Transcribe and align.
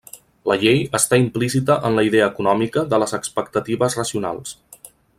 La 0.51 0.55
llei 0.61 0.79
està 0.99 1.19
implícita 1.23 1.75
en 1.91 1.99
la 1.99 2.05
idea 2.09 2.31
econòmica 2.33 2.85
de 2.95 3.01
les 3.05 3.15
expectatives 3.21 4.03
racionals. 4.03 4.59